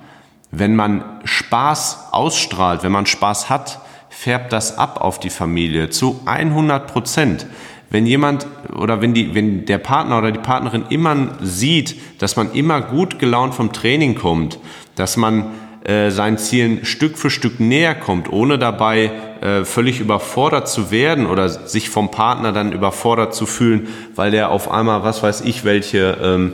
[0.52, 6.20] Wenn man Spaß ausstrahlt, wenn man Spaß hat, färbt das ab auf die Familie zu
[6.24, 7.46] 100 Prozent.
[7.88, 12.52] Wenn jemand oder wenn, die, wenn der Partner oder die Partnerin immer sieht, dass man
[12.52, 14.58] immer gut gelaunt vom Training kommt,
[14.94, 15.46] dass man
[15.90, 21.26] äh, seinen Zielen Stück für Stück näher kommt, ohne dabei äh, völlig überfordert zu werden
[21.26, 25.64] oder sich vom Partner dann überfordert zu fühlen, weil der auf einmal, was weiß ich,
[25.64, 26.52] welche ähm,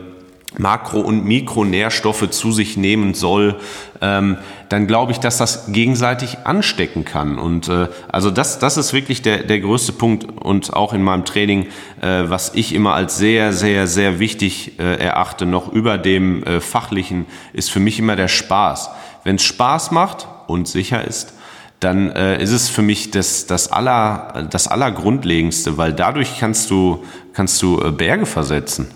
[0.57, 3.57] Makro- und Mikronährstoffe zu sich nehmen soll,
[4.01, 4.39] ähm,
[4.71, 7.39] dann glaube ich, dass das gegenseitig anstecken kann.
[7.39, 11.27] Und äh, also das, das ist wirklich der, der größte Punkt und auch in meinem
[11.27, 11.67] Training,
[12.01, 16.61] äh, was ich immer als sehr, sehr, sehr wichtig äh, erachte, noch über dem äh,
[16.61, 18.91] fachlichen, ist für mich immer der Spaß.
[19.27, 21.33] Wenn es Spaß macht und sicher ist,
[21.81, 27.03] dann äh, ist es für mich das, das, aller, das Allergrundlegendste, weil dadurch kannst du,
[27.33, 28.87] kannst du äh, Berge versetzen.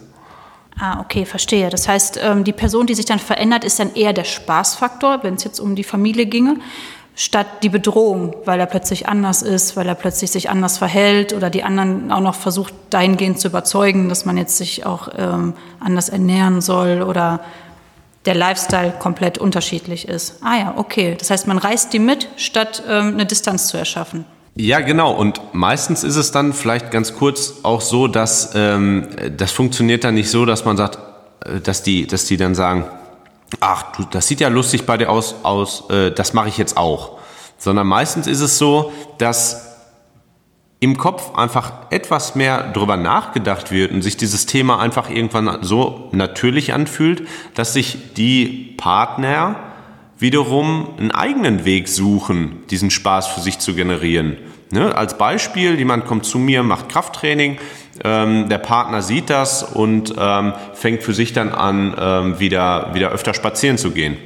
[0.79, 1.69] Ah, okay, verstehe.
[1.69, 5.35] Das heißt, ähm, die Person, die sich dann verändert, ist dann eher der Spaßfaktor, wenn
[5.35, 6.59] es jetzt um die Familie ginge,
[7.17, 11.51] statt die Bedrohung, weil er plötzlich anders ist, weil er plötzlich sich anders verhält oder
[11.51, 16.09] die anderen auch noch versucht, dahingehend zu überzeugen, dass man jetzt sich auch ähm, anders
[16.09, 17.41] ernähren soll oder
[18.27, 20.37] der Lifestyle komplett unterschiedlich ist.
[20.43, 21.17] Ah ja, okay.
[21.19, 24.25] Das heißt, man reißt die mit, statt ähm, eine Distanz zu erschaffen.
[24.55, 25.13] Ja, genau.
[25.13, 30.15] Und meistens ist es dann vielleicht ganz kurz auch so, dass ähm, das funktioniert dann
[30.15, 30.99] nicht so, dass man sagt,
[31.47, 32.85] äh, dass die, dass die dann sagen,
[33.61, 36.77] ach, du, das sieht ja lustig bei dir aus, aus äh, das mache ich jetzt
[36.77, 37.19] auch.
[37.57, 39.70] Sondern meistens ist es so, dass
[40.81, 46.09] im Kopf einfach etwas mehr drüber nachgedacht wird und sich dieses Thema einfach irgendwann so
[46.13, 49.57] natürlich anfühlt, dass sich die Partner
[50.19, 54.39] wiederum einen eigenen Weg suchen, diesen Spaß für sich zu generieren.
[54.71, 54.95] Ne?
[54.95, 57.59] Als Beispiel, jemand kommt zu mir, macht Krafttraining,
[58.03, 63.11] ähm, der Partner sieht das und ähm, fängt für sich dann an, ähm, wieder, wieder
[63.11, 64.17] öfter spazieren zu gehen.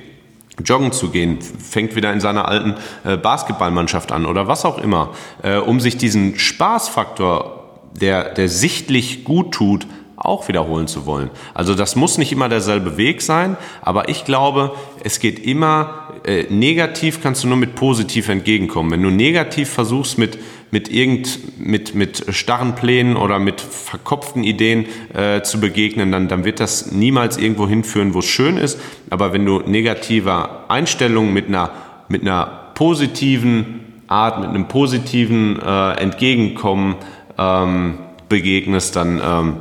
[0.65, 5.11] Joggen zu gehen, fängt wieder in seiner alten äh, Basketballmannschaft an oder was auch immer,
[5.43, 9.87] äh, um sich diesen Spaßfaktor, der, der sichtlich gut tut,
[10.17, 11.31] auch wiederholen zu wollen.
[11.55, 16.45] Also das muss nicht immer derselbe Weg sein, aber ich glaube, es geht immer, äh,
[16.45, 18.91] negativ kannst du nur mit positiv entgegenkommen.
[18.93, 20.39] Wenn du negativ versuchst mit,
[20.75, 26.45] mit irgend, mit, mit starren Plänen oder mit verkopften Ideen äh, zu begegnen, dann, dann
[26.45, 28.81] wird das niemals irgendwo hinführen, wo es schön ist.
[29.09, 31.71] Aber wenn du negativer Einstellung mit einer,
[32.09, 36.97] mit einer positiven Art, mit einem positiven äh, Entgegenkommen
[37.39, 39.57] ähm, begegnest, dann ähm,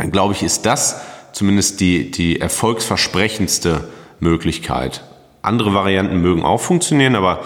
[0.00, 3.84] dann glaube ich, ist das zumindest die, die erfolgsversprechendste
[4.18, 5.04] Möglichkeit.
[5.42, 7.40] Andere Varianten mögen auch funktionieren, aber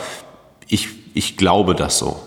[0.68, 2.20] ich, ich glaube das so.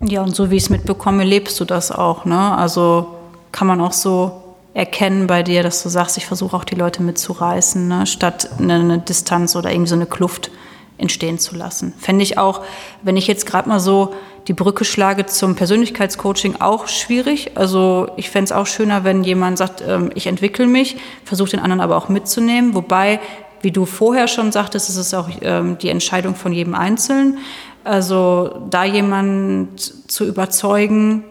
[0.00, 2.24] Ja, und so wie ich es mitbekomme, lebst du das auch.
[2.24, 2.56] Ne?
[2.56, 3.14] Also
[3.52, 4.42] kann man auch so
[4.74, 8.06] erkennen bei dir, dass du sagst, ich versuche auch die Leute mitzureißen, ne?
[8.06, 10.50] statt eine, Distanz oder irgendwie so eine Kluft
[10.98, 11.94] entstehen zu lassen.
[11.98, 12.62] Fände ich auch,
[13.02, 14.14] wenn ich jetzt gerade mal so
[14.48, 17.52] die Brücke schlage zum Persönlichkeitscoaching, auch schwierig.
[17.54, 21.60] Also ich fände es auch schöner, wenn jemand sagt, ähm, ich entwickle mich, versuche den
[21.60, 22.74] anderen aber auch mitzunehmen.
[22.74, 23.20] Wobei,
[23.62, 27.38] wie du vorher schon sagtest, ist es auch ähm, die Entscheidung von jedem Einzelnen.
[27.86, 31.22] Also da jemand zu überzeugen,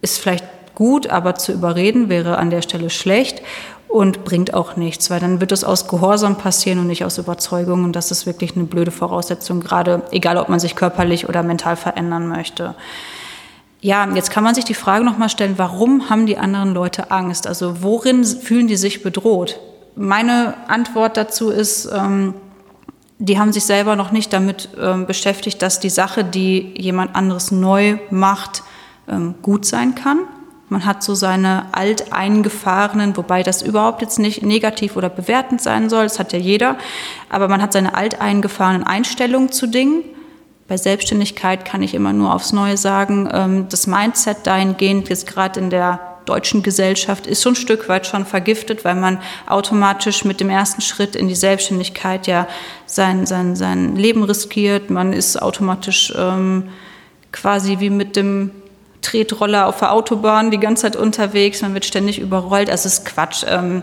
[0.00, 0.44] ist vielleicht
[0.76, 3.42] gut, aber zu überreden wäre an der Stelle schlecht
[3.88, 7.82] und bringt auch nichts, weil dann wird es aus Gehorsam passieren und nicht aus Überzeugung
[7.82, 11.74] und das ist wirklich eine blöde Voraussetzung, gerade egal ob man sich körperlich oder mental
[11.74, 12.76] verändern möchte.
[13.80, 17.48] Ja, jetzt kann man sich die Frage nochmal stellen, warum haben die anderen Leute Angst?
[17.48, 19.58] Also worin fühlen die sich bedroht?
[19.96, 22.34] Meine Antwort dazu ist, ähm,
[23.18, 27.50] die haben sich selber noch nicht damit ähm, beschäftigt, dass die Sache, die jemand anderes
[27.50, 28.62] neu macht,
[29.08, 30.20] ähm, gut sein kann.
[30.68, 36.04] Man hat so seine alteingefahrenen, wobei das überhaupt jetzt nicht negativ oder bewertend sein soll,
[36.04, 36.76] das hat ja jeder,
[37.30, 40.04] aber man hat seine alteingefahrenen Einstellungen zu Dingen.
[40.68, 45.58] Bei Selbstständigkeit kann ich immer nur aufs Neue sagen, ähm, das Mindset dahingehend jetzt gerade
[45.58, 50.40] in der deutschen Gesellschaft ist schon ein Stück weit schon vergiftet, weil man automatisch mit
[50.40, 52.46] dem ersten Schritt in die Selbstständigkeit ja
[52.86, 54.90] sein, sein, sein Leben riskiert.
[54.90, 56.68] Man ist automatisch ähm,
[57.32, 58.50] quasi wie mit dem
[59.02, 62.68] Tretroller auf der Autobahn die ganze Zeit unterwegs, man wird ständig überrollt.
[62.68, 63.44] Also es ist Quatsch.
[63.48, 63.82] Ähm,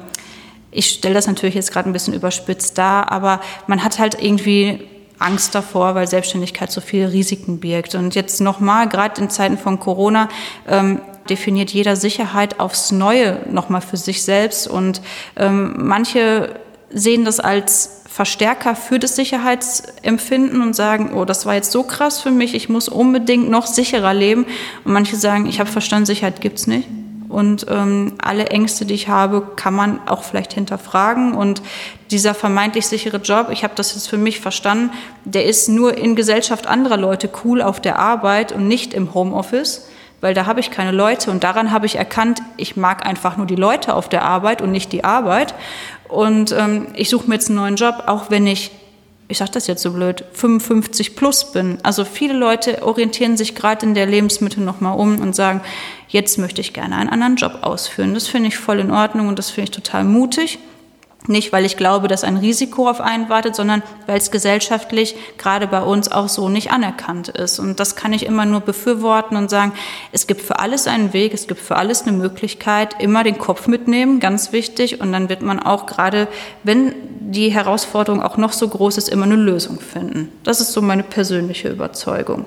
[0.71, 4.81] ich stelle das natürlich jetzt gerade ein bisschen überspitzt dar, aber man hat halt irgendwie
[5.19, 7.95] Angst davor, weil Selbstständigkeit so viele Risiken birgt.
[7.95, 10.27] Und jetzt nochmal, gerade in Zeiten von Corona,
[10.67, 10.99] ähm,
[11.29, 14.67] definiert jeder Sicherheit aufs Neue nochmal für sich selbst.
[14.67, 15.01] Und
[15.35, 16.59] ähm, manche
[16.89, 22.21] sehen das als Verstärker für das Sicherheitsempfinden und sagen, oh, das war jetzt so krass
[22.21, 24.45] für mich, ich muss unbedingt noch sicherer leben.
[24.85, 26.87] Und manche sagen, ich habe verstanden, Sicherheit gibt's nicht.
[27.27, 31.33] Und ähm, alle Ängste, die ich habe, kann man auch vielleicht hinterfragen.
[31.33, 31.61] Und
[32.09, 34.91] dieser vermeintlich sichere Job, ich habe das jetzt für mich verstanden,
[35.25, 39.87] der ist nur in Gesellschaft anderer Leute cool auf der Arbeit und nicht im Homeoffice
[40.25, 43.45] weil da habe ich keine Leute und daran habe ich erkannt, ich mag einfach nur
[43.45, 45.53] die Leute auf der Arbeit und nicht die Arbeit.
[46.09, 48.71] Und ähm, ich suche mir jetzt einen neuen Job, auch wenn ich,
[49.27, 51.77] ich sage das jetzt so blöd, 55 plus bin.
[51.83, 55.61] Also viele Leute orientieren sich gerade in der Lebensmittel nochmal um und sagen,
[56.07, 58.15] jetzt möchte ich gerne einen anderen Job ausführen.
[58.15, 60.57] Das finde ich voll in Ordnung und das finde ich total mutig.
[61.27, 65.65] Nicht, weil ich glaube, dass ein Risiko auf einen wartet, sondern weil es gesellschaftlich gerade
[65.67, 67.59] bei uns auch so nicht anerkannt ist.
[67.59, 69.73] Und das kann ich immer nur befürworten und sagen,
[70.11, 73.67] es gibt für alles einen Weg, es gibt für alles eine Möglichkeit, immer den Kopf
[73.67, 75.01] mitnehmen, ganz wichtig.
[75.01, 76.27] Und dann wird man auch gerade,
[76.63, 80.31] wenn die Herausforderung auch noch so groß ist, immer eine Lösung finden.
[80.43, 82.45] Das ist so meine persönliche Überzeugung.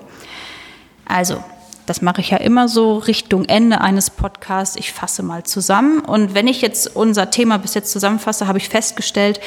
[1.05, 1.43] Also,
[1.89, 4.77] das mache ich ja immer so Richtung Ende eines Podcasts.
[4.77, 6.01] Ich fasse mal zusammen.
[6.01, 9.41] Und wenn ich jetzt unser Thema bis jetzt zusammenfasse, habe ich festgestellt,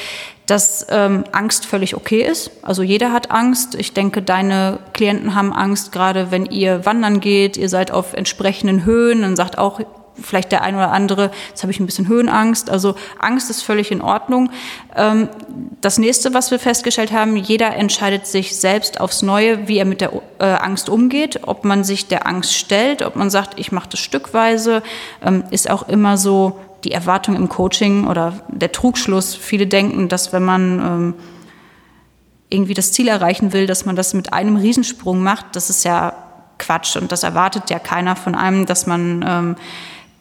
[0.46, 2.50] dass ähm, Angst völlig okay ist.
[2.62, 3.76] Also jeder hat Angst.
[3.76, 8.84] Ich denke, deine Klienten haben Angst, gerade wenn ihr wandern geht, ihr seid auf entsprechenden
[8.84, 9.80] Höhen, dann sagt auch
[10.20, 12.70] vielleicht der ein oder andere, jetzt habe ich ein bisschen Höhenangst.
[12.70, 14.50] Also Angst ist völlig in Ordnung.
[14.94, 15.28] Ähm,
[15.80, 20.00] das nächste, was wir festgestellt haben, jeder entscheidet sich selbst aufs Neue, wie er mit
[20.00, 23.88] der äh, Angst umgeht, ob man sich der Angst stellt, ob man sagt, ich mache
[23.90, 24.82] das stückweise,
[25.24, 29.34] ähm, ist auch immer so die Erwartung im Coaching oder der Trugschluss.
[29.34, 31.14] Viele denken, dass wenn man ähm,
[32.52, 35.46] irgendwie das Ziel erreichen will, dass man das mit einem Riesensprung macht.
[35.52, 36.12] Das ist ja
[36.58, 39.56] Quatsch und das erwartet ja keiner von einem, dass man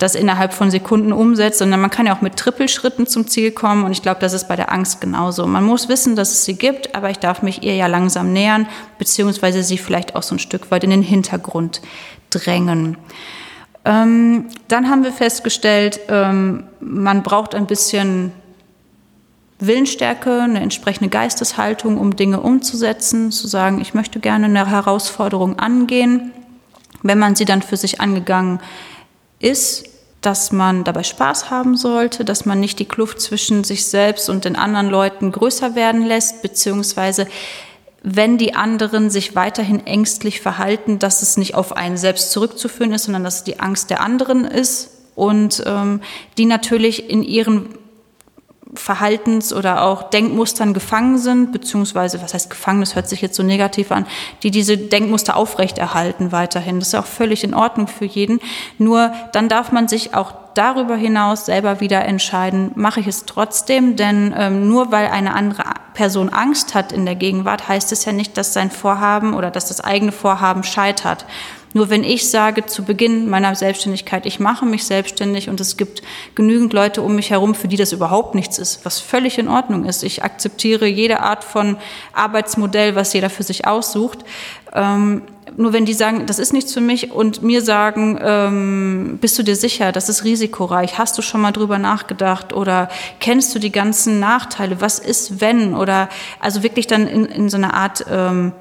[0.01, 3.83] das innerhalb von Sekunden umsetzt, sondern man kann ja auch mit Trippelschritten zum Ziel kommen.
[3.83, 5.45] Und ich glaube, das ist bei der Angst genauso.
[5.45, 8.67] Man muss wissen, dass es sie gibt, aber ich darf mich ihr ja langsam nähern,
[8.97, 11.81] beziehungsweise sie vielleicht auch so ein Stück weit in den Hintergrund
[12.31, 12.97] drängen.
[13.85, 18.31] Ähm, dann haben wir festgestellt, ähm, man braucht ein bisschen
[19.59, 26.31] Willensstärke, eine entsprechende Geisteshaltung, um Dinge umzusetzen, zu sagen, ich möchte gerne eine Herausforderung angehen.
[27.03, 28.59] Wenn man sie dann für sich angegangen
[29.39, 29.90] ist,
[30.21, 34.45] dass man dabei Spaß haben sollte, dass man nicht die Kluft zwischen sich selbst und
[34.45, 37.27] den anderen Leuten größer werden lässt, beziehungsweise
[38.03, 43.03] wenn die anderen sich weiterhin ängstlich verhalten, dass es nicht auf einen selbst zurückzuführen ist,
[43.03, 46.01] sondern dass es die Angst der anderen ist und ähm,
[46.37, 47.69] die natürlich in ihren
[48.73, 53.43] Verhaltens- oder auch Denkmustern gefangen sind, beziehungsweise, was heißt gefangen, das hört sich jetzt so
[53.43, 54.05] negativ an,
[54.43, 56.79] die diese Denkmuster aufrechterhalten weiterhin.
[56.79, 58.39] Das ist auch völlig in Ordnung für jeden.
[58.77, 63.95] Nur dann darf man sich auch darüber hinaus selber wieder entscheiden, mache ich es trotzdem,
[63.95, 68.11] denn ähm, nur weil eine andere Person Angst hat in der Gegenwart, heißt es ja
[68.11, 71.25] nicht, dass sein Vorhaben oder dass das eigene Vorhaben scheitert.
[71.73, 76.01] Nur wenn ich sage zu Beginn meiner Selbstständigkeit, ich mache mich selbstständig und es gibt
[76.35, 79.85] genügend Leute um mich herum, für die das überhaupt nichts ist, was völlig in Ordnung
[79.85, 80.03] ist.
[80.03, 81.77] Ich akzeptiere jede Art von
[82.13, 84.19] Arbeitsmodell, was jeder für sich aussucht.
[84.73, 85.21] Ähm,
[85.57, 89.43] nur wenn die sagen, das ist nichts für mich und mir sagen, ähm, bist du
[89.43, 93.71] dir sicher, das ist risikoreich, hast du schon mal drüber nachgedacht oder kennst du die
[93.71, 98.53] ganzen Nachteile, was ist wenn oder also wirklich dann in, in so eine Art ähm,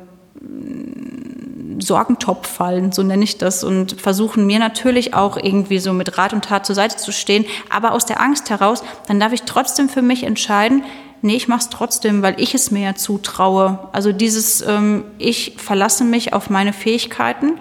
[1.81, 6.33] Sorgentopf fallen, so nenne ich das, und versuchen mir natürlich auch irgendwie so mit Rat
[6.33, 9.89] und Tat zur Seite zu stehen, aber aus der Angst heraus, dann darf ich trotzdem
[9.89, 10.85] für mich entscheiden,
[11.23, 13.79] nee, ich mache es trotzdem, weil ich es mir ja zutraue.
[13.93, 17.59] Also dieses, ähm, ich verlasse mich auf meine Fähigkeiten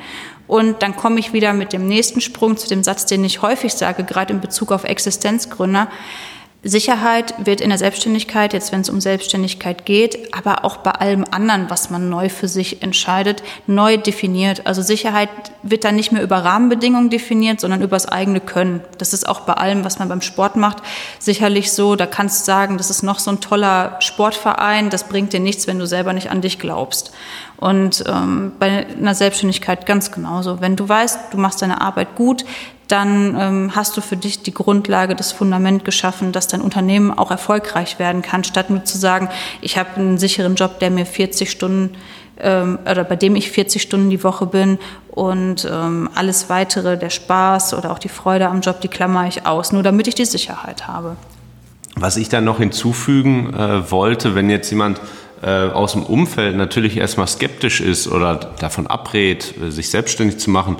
[0.47, 3.73] und dann komme ich wieder mit dem nächsten Sprung zu dem Satz, den ich häufig
[3.73, 5.88] sage, gerade in Bezug auf Existenzgründer.
[6.61, 11.23] Sicherheit wird in der Selbstständigkeit, jetzt wenn es um Selbstständigkeit geht, aber auch bei allem
[11.31, 14.67] anderen, was man neu für sich entscheidet, neu definiert.
[14.67, 15.29] Also Sicherheit
[15.63, 18.81] wird dann nicht mehr über Rahmenbedingungen definiert, sondern über das eigene Können.
[18.97, 20.83] Das ist auch bei allem, was man beim Sport macht,
[21.17, 21.95] sicherlich so.
[21.95, 25.65] Da kannst du sagen, das ist noch so ein toller Sportverein, das bringt dir nichts,
[25.65, 27.13] wenn du selber nicht an dich glaubst.
[27.55, 30.59] Und ähm, bei einer Selbstständigkeit ganz genauso.
[30.59, 32.43] Wenn du weißt, du machst deine Arbeit gut,
[32.89, 37.32] dann ähm, hast du für dich die Grundlage, das Fundament geschaffen, dass dein Unternehmen auch
[37.32, 39.30] erfolgreich werden kann, statt nur zu sagen,
[39.62, 41.95] ich habe einen sicheren Job, der mir 40 Stunden
[42.39, 44.80] ähm, oder bei dem ich 40 Stunden die Woche bin
[45.12, 49.45] und ähm, alles weitere, der Spaß oder auch die Freude am Job, die klammer ich
[49.45, 51.15] aus, nur damit ich die Sicherheit habe.
[51.95, 55.02] Was ich dann noch hinzufügen äh, wollte, wenn jetzt jemand
[55.41, 60.49] äh, aus dem Umfeld natürlich erstmal skeptisch ist oder davon abrät, äh, sich selbstständig zu
[60.49, 60.78] machen,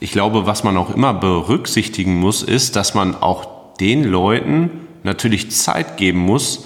[0.00, 4.70] ich glaube, was man auch immer berücksichtigen muss, ist, dass man auch den Leuten
[5.02, 6.64] natürlich Zeit geben muss,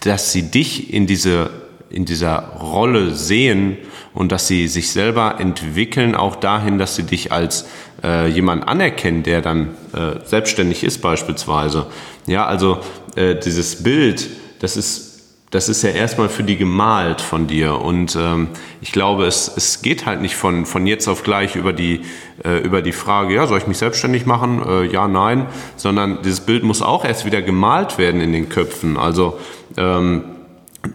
[0.00, 1.50] dass sie dich in diese
[1.94, 3.76] in dieser Rolle sehen
[4.14, 7.66] und dass sie sich selber entwickeln, auch dahin, dass sie dich als
[8.02, 11.86] äh, jemand anerkennen, der dann äh, selbstständig ist beispielsweise.
[12.26, 12.80] Ja, also
[13.14, 15.13] äh, dieses Bild, das ist
[15.54, 17.80] das ist ja erstmal für die gemalt von dir.
[17.80, 18.48] Und ähm,
[18.80, 22.00] ich glaube, es, es geht halt nicht von, von jetzt auf gleich über die,
[22.44, 24.60] äh, über die Frage, ja, soll ich mich selbstständig machen?
[24.68, 25.46] Äh, ja, nein.
[25.76, 28.96] Sondern dieses Bild muss auch erst wieder gemalt werden in den Köpfen.
[28.96, 29.38] Also
[29.76, 30.24] ähm,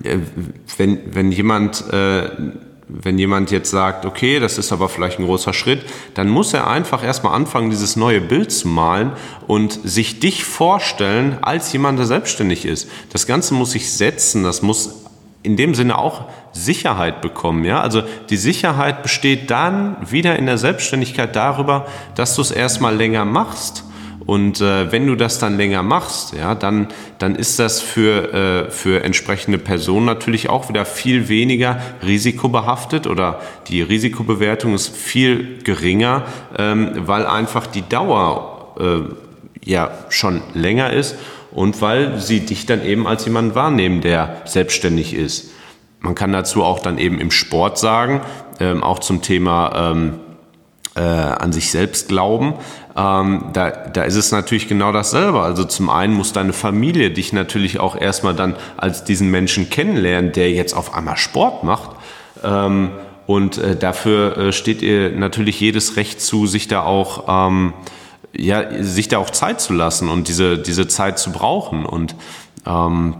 [0.04, 0.17] äh,
[0.76, 2.30] wenn, wenn jemand äh,
[2.89, 6.67] wenn jemand jetzt sagt, okay, das ist aber vielleicht ein großer Schritt, dann muss er
[6.67, 9.12] einfach erstmal anfangen, dieses neue Bild zu malen
[9.47, 12.89] und sich dich vorstellen als jemand, der selbstständig ist.
[13.13, 15.06] Das Ganze muss sich setzen, das muss
[15.43, 17.63] in dem Sinne auch Sicherheit bekommen.
[17.63, 17.80] Ja?
[17.82, 23.23] Also die Sicherheit besteht dann wieder in der Selbstständigkeit darüber, dass du es erstmal länger
[23.23, 23.84] machst
[24.30, 28.70] und äh, wenn du das dann länger machst, ja, dann, dann ist das für, äh,
[28.70, 36.28] für entsprechende Personen natürlich auch wieder viel weniger risikobehaftet oder die Risikobewertung ist viel geringer,
[36.60, 41.15] ähm, weil einfach die Dauer äh, ja schon länger ist
[41.50, 45.50] und weil sie dich dann eben als jemand wahrnehmen, der selbstständig ist.
[46.02, 48.22] Man kann dazu auch dann eben im Sport sagen,
[48.60, 50.20] ähm, auch zum Thema ähm,
[50.99, 52.55] äh, an sich selbst glauben,
[52.95, 55.41] ähm, da, da ist es natürlich genau dasselbe.
[55.41, 60.33] Also zum einen muss deine Familie dich natürlich auch erstmal dann als diesen Menschen kennenlernen,
[60.33, 61.91] der jetzt auf einmal Sport macht.
[62.43, 62.91] Ähm,
[63.25, 67.73] und äh, dafür äh, steht ihr natürlich jedes Recht zu, sich da auch ähm,
[68.35, 71.85] ja, sich da auch Zeit zu lassen und diese, diese Zeit zu brauchen.
[71.85, 72.15] Und
[72.65, 73.15] ähm,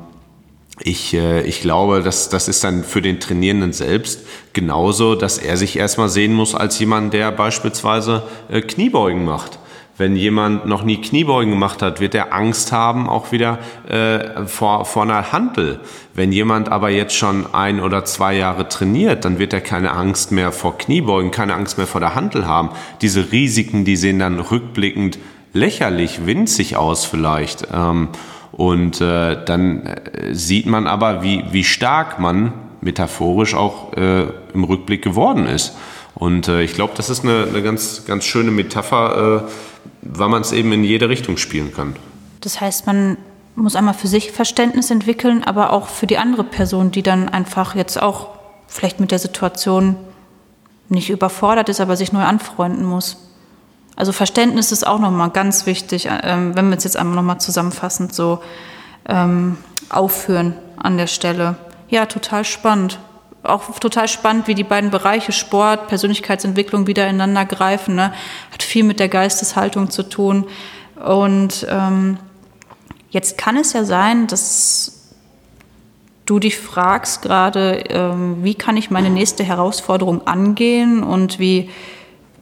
[0.82, 5.58] ich, äh, ich glaube, dass das ist dann für den Trainierenden selbst genauso, dass er
[5.58, 9.60] sich erstmal sehen muss als jemand, der beispielsweise äh, Kniebeugen macht.
[9.98, 14.86] Wenn jemand noch nie Kniebeugen gemacht hat, wird er Angst haben, auch wieder äh, vor,
[14.86, 15.82] vor einer Handel.
[16.14, 20.32] Wenn jemand aber jetzt schon ein oder zwei Jahre trainiert, dann wird er keine Angst
[20.32, 22.70] mehr vor Kniebeugen, keine Angst mehr vor der Handel haben.
[23.02, 25.20] Diese Risiken, die sehen dann rückblickend
[25.52, 27.68] lächerlich, winzig aus vielleicht.
[27.74, 28.08] Ähm,
[28.52, 34.64] und äh, dann äh, sieht man aber, wie, wie stark man metaphorisch auch äh, im
[34.64, 35.76] Rückblick geworden ist.
[36.16, 39.52] Und äh, ich glaube, das ist eine, eine ganz, ganz schöne Metapher, äh,
[40.02, 41.96] weil man es eben in jede Richtung spielen kann.
[42.42, 43.18] Das heißt, man
[43.56, 47.76] muss einmal für sich Verständnis entwickeln, aber auch für die andere Person, die dann einfach
[47.76, 48.30] jetzt auch
[48.68, 49.96] vielleicht mit der Situation
[50.88, 53.29] nicht überfordert ist, aber sich neu anfreunden muss.
[54.00, 58.16] Also Verständnis ist auch nochmal ganz wichtig, ähm, wenn wir es jetzt einmal nochmal zusammenfassend
[58.16, 58.42] so
[59.10, 59.58] ähm,
[59.90, 61.58] aufführen an der Stelle.
[61.90, 62.98] Ja, total spannend.
[63.44, 67.96] Auch total spannend, wie die beiden Bereiche Sport, Persönlichkeitsentwicklung wieder ineinander greifen.
[67.96, 68.14] Ne?
[68.54, 70.48] Hat viel mit der Geisteshaltung zu tun.
[71.06, 72.20] Und ähm,
[73.10, 75.10] jetzt kann es ja sein, dass
[76.26, 81.70] du dich fragst gerade, ähm, wie kann ich meine nächste Herausforderung angehen und wie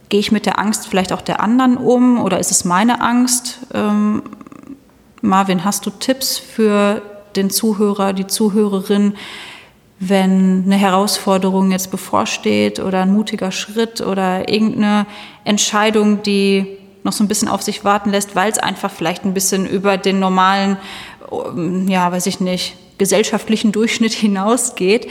[0.10, 3.60] gehe ich mit der Angst vielleicht auch der anderen um oder ist es meine Angst?
[3.74, 4.24] Ähm,
[5.22, 7.01] Marvin, hast du Tipps für
[7.36, 9.16] den Zuhörer, die Zuhörerin,
[9.99, 15.08] wenn eine Herausforderung jetzt bevorsteht oder ein mutiger Schritt oder irgendeine
[15.43, 19.34] Entscheidung, die noch so ein bisschen auf sich warten lässt, weil es einfach vielleicht ein
[19.34, 20.78] bisschen über den normalen,
[21.88, 25.08] ja, weiß ich nicht, gesellschaftlichen Durchschnitt hinausgeht.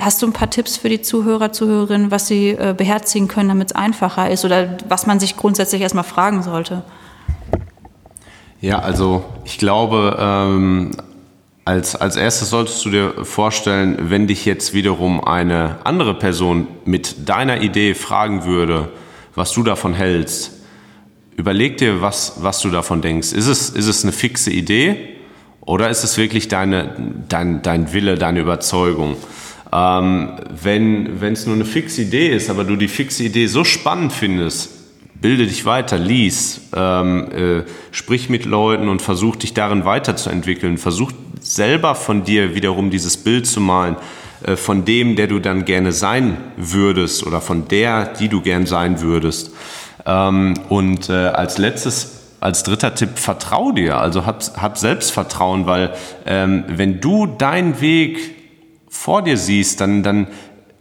[0.00, 3.70] Hast du ein paar Tipps für die Zuhörer, Zuhörerinnen, was sie äh, beherzigen können, damit
[3.70, 6.82] es einfacher ist oder was man sich grundsätzlich erstmal fragen sollte?
[8.60, 10.92] Ja, also ich glaube, ähm,
[11.64, 17.28] als, als erstes solltest du dir vorstellen, wenn dich jetzt wiederum eine andere Person mit
[17.28, 18.88] deiner Idee fragen würde,
[19.34, 20.52] was du davon hältst,
[21.36, 23.32] überleg dir, was, was du davon denkst.
[23.32, 24.96] Ist es, ist es eine fixe Idee
[25.60, 26.94] oder ist es wirklich deine,
[27.28, 29.16] dein, dein Wille, deine Überzeugung?
[29.72, 30.30] Ähm,
[30.62, 34.70] wenn es nur eine fixe Idee ist, aber du die fixe Idee so spannend findest,
[35.22, 37.62] bilde dich weiter, lies, ähm, äh,
[37.92, 40.76] sprich mit Leuten und versuch dich darin weiterzuentwickeln.
[40.76, 43.96] Versuch selber von dir wiederum dieses Bild zu malen,
[44.44, 48.66] äh, von dem, der du dann gerne sein würdest oder von der, die du gern
[48.66, 49.52] sein würdest.
[50.04, 55.94] Ähm, und äh, als letztes als dritter Tipp, vertrau dir, also hab, hab Selbstvertrauen, weil
[56.26, 58.41] ähm, wenn du deinen Weg
[58.92, 60.26] vor dir siehst, dann, dann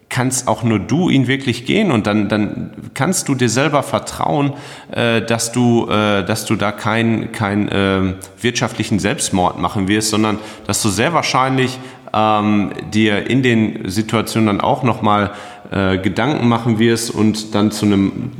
[0.09, 4.53] kannst auch nur du ihn wirklich gehen und dann, dann kannst du dir selber vertrauen,
[4.91, 10.38] äh, dass, du, äh, dass du da keinen kein, äh, wirtschaftlichen Selbstmord machen wirst, sondern
[10.68, 11.80] dass du sehr wahrscheinlich
[12.14, 15.32] ähm, dir in den Situationen dann auch nochmal
[15.72, 18.32] äh, Gedanken machen wirst und dann zu einem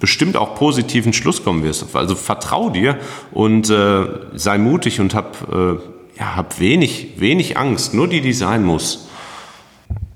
[0.00, 1.94] bestimmt auch positiven Schluss kommen wirst.
[1.94, 2.96] Also vertrau dir
[3.32, 5.74] und äh, sei mutig und hab, äh,
[6.18, 9.09] ja, hab wenig, wenig Angst, nur die, die sein muss.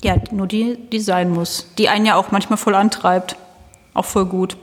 [0.05, 3.36] Ja, nur die, die sein muss, die einen ja auch manchmal voll antreibt.
[3.94, 4.59] Auch voll gut.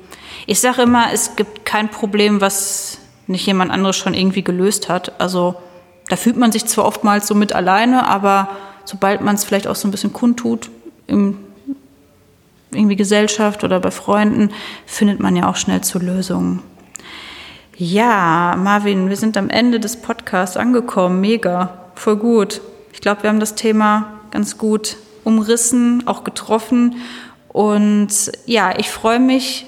[0.46, 5.20] Ich sage immer, es gibt kein Problem, was nicht jemand anderes schon irgendwie gelöst hat.
[5.20, 5.56] Also
[6.10, 8.50] da fühlt man sich zwar oftmals so mit alleine, aber
[8.86, 10.70] sobald man es vielleicht auch so ein bisschen kundtut,
[11.08, 11.40] im
[12.72, 14.52] irgendwie Gesellschaft oder bei Freunden,
[14.86, 16.62] findet man ja auch schnell zu Lösungen.
[17.78, 21.20] Ja, Marvin, wir sind am Ende des Podcasts angekommen.
[21.20, 22.62] Mega, voll gut.
[22.94, 26.96] Ich glaube, wir haben das Thema ganz gut umrissen, auch getroffen.
[27.50, 28.10] Und
[28.46, 29.66] ja, ich freue mich,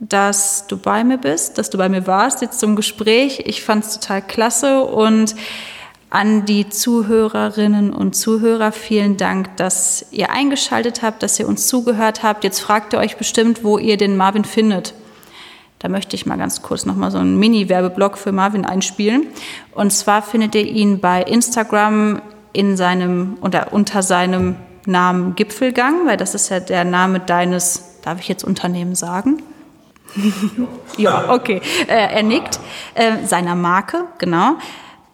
[0.00, 3.44] dass du bei mir bist, dass du bei mir warst jetzt zum Gespräch.
[3.46, 5.36] Ich fand es total klasse und
[6.10, 12.22] an die Zuhörerinnen und Zuhörer vielen Dank, dass ihr eingeschaltet habt, dass ihr uns zugehört
[12.22, 12.44] habt.
[12.44, 14.92] Jetzt fragt ihr euch bestimmt, wo ihr den Marvin findet.
[15.78, 19.28] Da möchte ich mal ganz kurz nochmal so einen Mini-Werbeblock für Marvin einspielen.
[19.74, 22.20] Und zwar findet ihr ihn bei Instagram
[22.52, 24.56] in seinem, unter, unter seinem
[24.86, 29.42] Namen Gipfelgang, weil das ist ja der Name deines, darf ich jetzt Unternehmen sagen?
[30.96, 31.60] ja, okay.
[31.86, 32.60] Äh, er nickt.
[32.94, 34.56] Äh, seiner Marke, genau.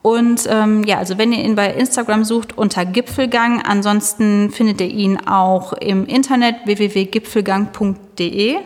[0.02, 4.88] Und ähm, ja, also wenn ihr ihn bei Instagram sucht unter Gipfelgang, ansonsten findet ihr
[4.88, 8.56] ihn auch im Internet www.gipfelgang.de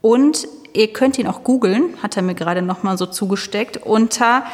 [0.00, 4.44] und ihr könnt ihn auch googeln, hat er mir gerade noch mal so zugesteckt, unter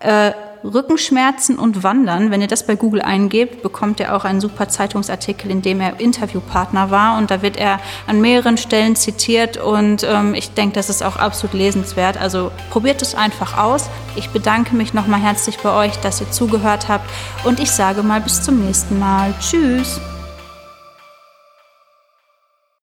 [0.00, 0.32] äh,
[0.64, 2.30] Rückenschmerzen und Wandern.
[2.30, 6.00] Wenn ihr das bei Google eingebt, bekommt ihr auch einen super Zeitungsartikel, in dem er
[6.00, 7.18] Interviewpartner war.
[7.18, 9.56] Und da wird er an mehreren Stellen zitiert.
[9.56, 12.20] Und ähm, ich denke, das ist auch absolut lesenswert.
[12.20, 13.88] Also probiert es einfach aus.
[14.16, 17.08] Ich bedanke mich nochmal herzlich bei euch, dass ihr zugehört habt.
[17.44, 19.34] Und ich sage mal bis zum nächsten Mal.
[19.40, 20.00] Tschüss.